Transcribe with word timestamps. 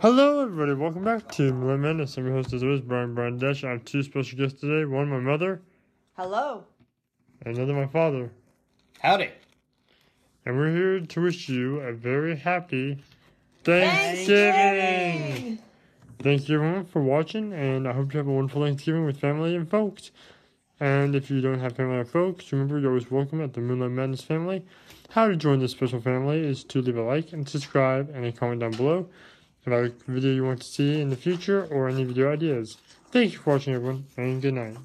Hello, 0.00 0.42
everybody. 0.44 0.74
Welcome 0.74 1.02
back 1.02 1.28
to 1.32 1.52
Moonlight 1.52 1.80
Madness. 1.80 2.16
I'm 2.16 2.24
your 2.26 2.34
host, 2.34 2.52
as 2.52 2.62
always, 2.62 2.80
Brian 2.82 3.14
Brian 3.16 3.36
Dash. 3.36 3.64
I 3.64 3.70
have 3.70 3.84
two 3.84 4.04
special 4.04 4.38
guests 4.38 4.60
today. 4.60 4.84
One, 4.84 5.08
my 5.08 5.18
mother, 5.18 5.60
Hello. 6.16 6.62
and 7.44 7.56
another, 7.56 7.74
my 7.74 7.86
father. 7.88 8.30
Howdy. 9.00 9.30
And 10.46 10.56
we're 10.56 10.70
here 10.70 11.00
to 11.00 11.20
wish 11.20 11.48
you 11.48 11.80
a 11.80 11.92
very 11.92 12.36
happy 12.36 13.02
Thanksgiving. 13.64 15.58
Thank 16.20 16.48
you, 16.48 16.54
everyone, 16.56 16.84
for 16.84 17.02
watching, 17.02 17.52
and 17.52 17.88
I 17.88 17.92
hope 17.92 18.12
you 18.14 18.18
have 18.18 18.28
a 18.28 18.32
wonderful 18.32 18.62
Thanksgiving 18.62 19.04
with 19.04 19.18
family 19.18 19.56
and 19.56 19.68
folks. 19.68 20.12
And 20.78 21.16
if 21.16 21.28
you 21.28 21.40
don't 21.40 21.58
have 21.58 21.74
family 21.74 21.96
or 21.96 22.04
folks, 22.04 22.52
remember 22.52 22.78
you're 22.78 22.90
always 22.90 23.10
welcome 23.10 23.40
at 23.40 23.52
the 23.54 23.60
Moonlight 23.60 23.90
Madness 23.90 24.22
family. 24.22 24.64
How 25.10 25.26
to 25.26 25.34
join 25.34 25.58
this 25.58 25.72
special 25.72 26.00
family 26.00 26.38
is 26.38 26.62
to 26.64 26.80
leave 26.80 26.96
a 26.96 27.02
like 27.02 27.32
and 27.32 27.48
subscribe 27.48 28.10
and 28.14 28.24
a 28.24 28.30
comment 28.30 28.60
down 28.60 28.70
below 28.72 29.08
about 29.66 29.92
video 30.06 30.32
you 30.32 30.44
want 30.44 30.60
to 30.60 30.66
see 30.66 31.00
in 31.00 31.10
the 31.10 31.16
future 31.16 31.64
or 31.66 31.88
any 31.88 32.04
video 32.04 32.32
ideas. 32.32 32.76
Thank 33.10 33.32
you 33.32 33.38
for 33.38 33.54
watching, 33.54 33.74
everyone, 33.74 34.04
and 34.16 34.42
good 34.42 34.54
night. 34.54 34.76